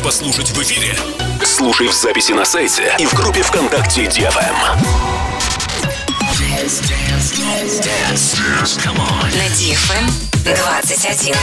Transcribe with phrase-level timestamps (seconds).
[0.00, 0.96] хочешь послушать в эфире?
[1.44, 4.56] Слушай в записи на сайте и в группе ВКонтакте DFM.
[9.34, 10.10] На DFM
[10.44, 11.34] 21.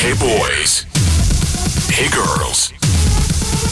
[0.00, 0.86] Hey boys.
[1.90, 2.77] Hey girls.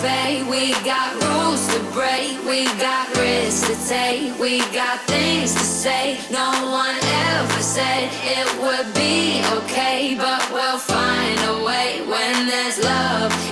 [0.00, 0.42] pay.
[0.44, 2.44] We got rules to break.
[2.44, 4.38] We got risks to take.
[4.38, 6.18] We got things to say.
[6.30, 12.78] No one ever said it would be okay, but we'll find a way when there's
[12.82, 13.47] love.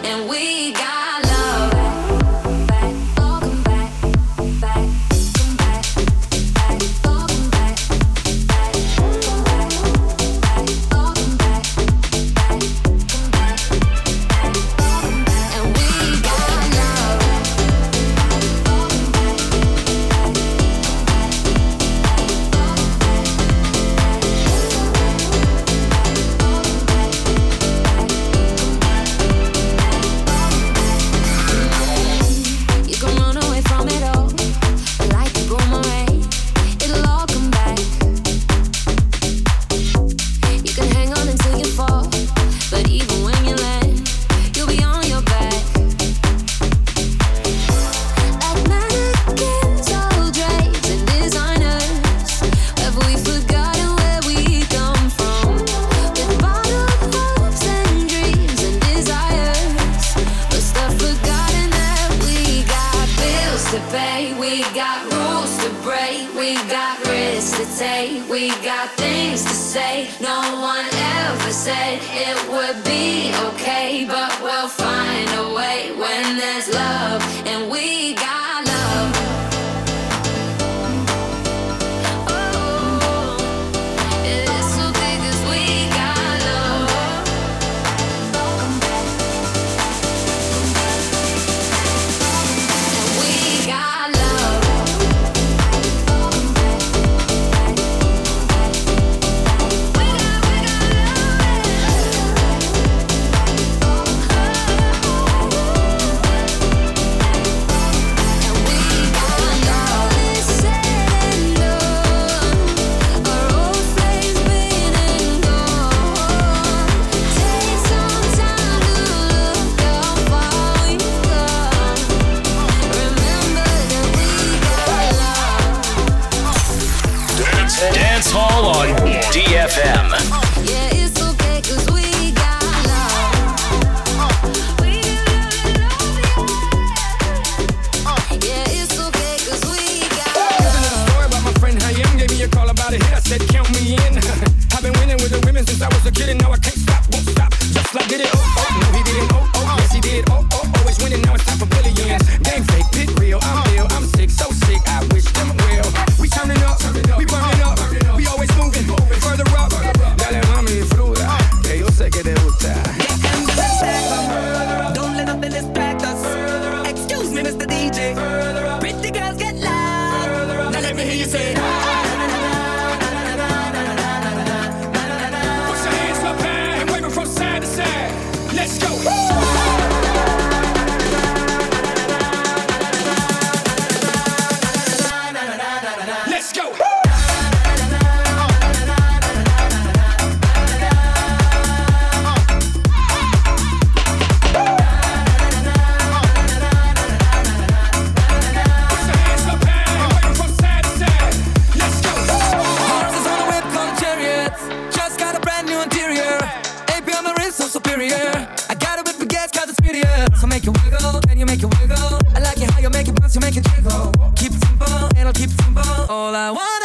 [211.46, 212.18] you make it wiggle.
[212.34, 214.12] I like it how you make it bounce, you make it jiggle.
[214.36, 216.06] Keep it simple, and I'll keep it simple.
[216.08, 216.75] All I want.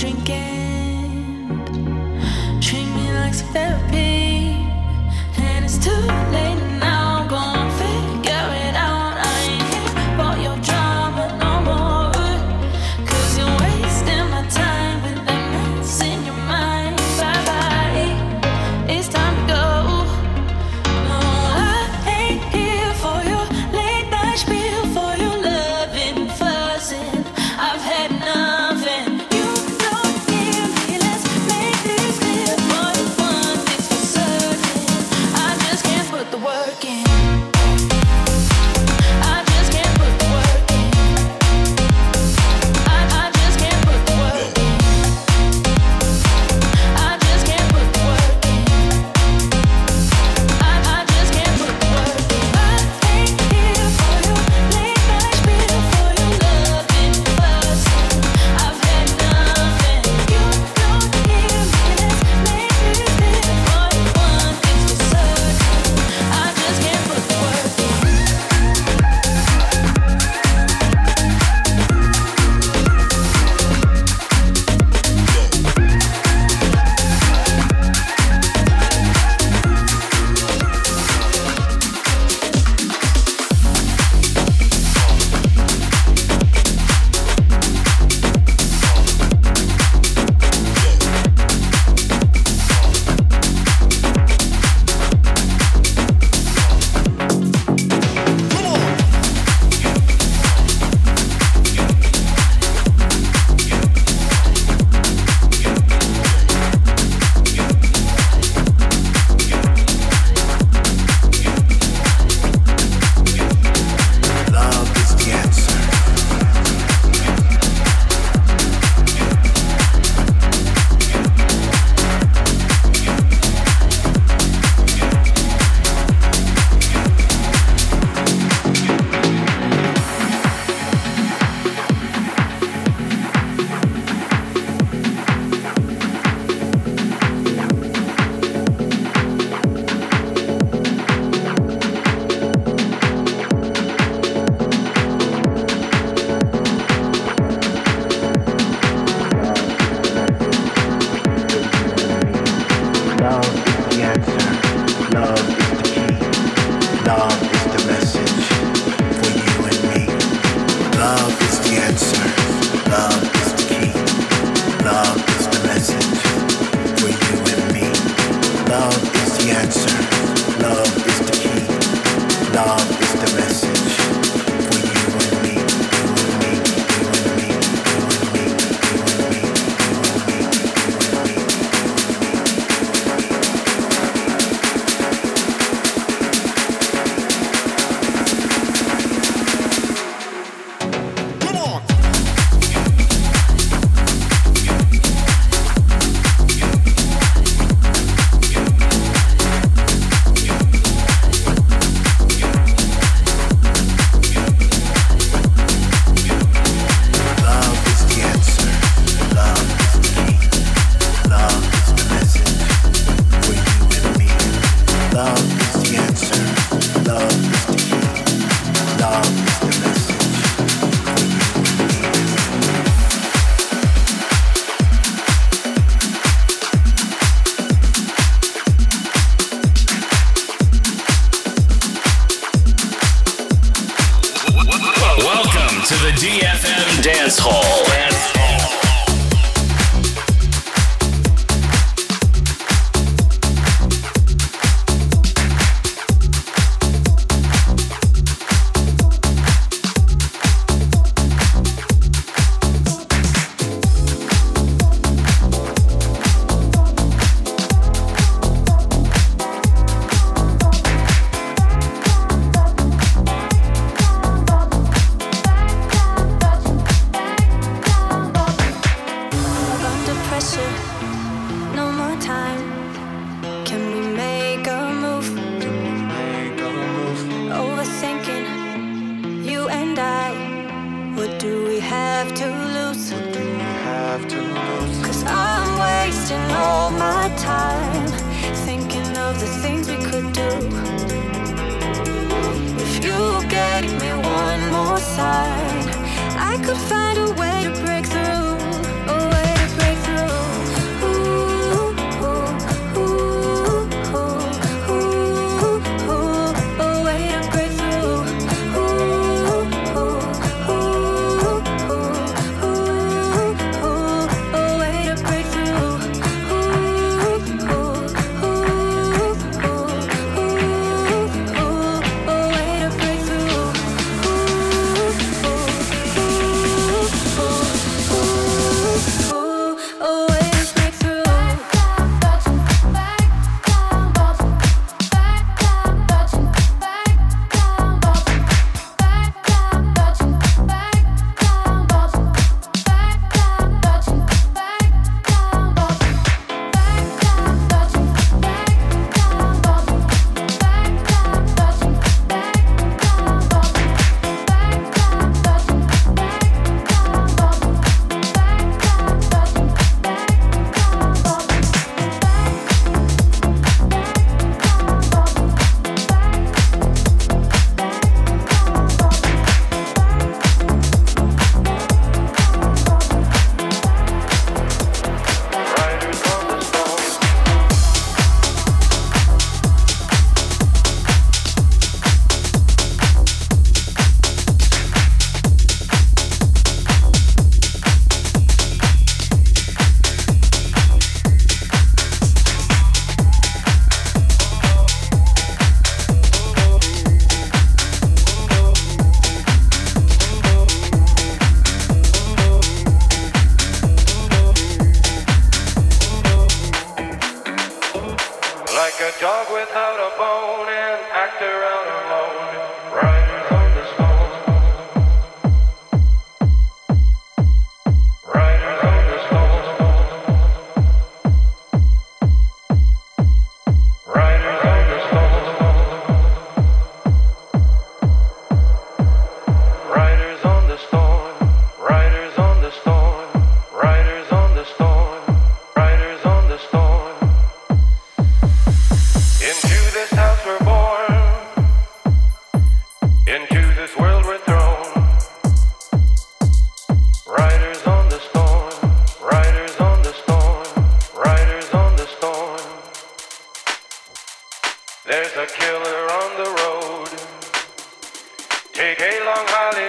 [0.00, 1.60] drinking.
[2.62, 4.56] Treat me like some therapy,
[5.36, 6.19] and it's too.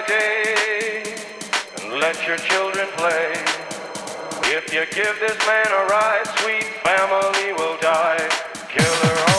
[0.06, 1.02] day
[1.80, 3.32] and let your children play.
[4.54, 8.28] If you give this man a ride, sweet family will die.
[8.68, 9.31] Killer.